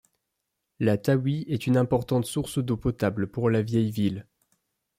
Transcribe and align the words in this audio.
La 0.79 0.97
Tawi 0.97 1.45
est 1.47 1.67
une 1.67 1.77
importante 1.77 2.25
source 2.25 2.57
d'eau 2.57 2.75
potable 2.75 3.27
pour 3.29 3.51
la 3.51 3.61
vieille 3.61 3.91
ville. 3.91 4.27